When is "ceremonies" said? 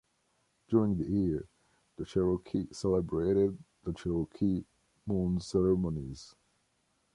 5.45-6.33